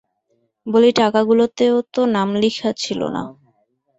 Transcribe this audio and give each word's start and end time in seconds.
বলি 0.67 0.89
টাকাগুলোতেও 0.99 1.75
তো 1.93 2.01
নাম 2.15 2.29
লেখা 2.41 2.69
ছিল 2.81 3.01
না। 3.15 3.23